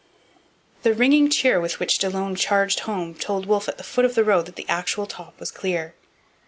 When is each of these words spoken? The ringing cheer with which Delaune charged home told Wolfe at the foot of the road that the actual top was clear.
The 0.81 0.95
ringing 0.95 1.29
cheer 1.29 1.61
with 1.61 1.79
which 1.79 1.99
Delaune 1.99 2.35
charged 2.35 2.79
home 2.89 3.13
told 3.13 3.45
Wolfe 3.45 3.67
at 3.67 3.77
the 3.77 3.83
foot 3.83 4.03
of 4.03 4.15
the 4.15 4.23
road 4.23 4.47
that 4.47 4.55
the 4.55 4.65
actual 4.67 5.05
top 5.05 5.39
was 5.39 5.51
clear. 5.51 5.93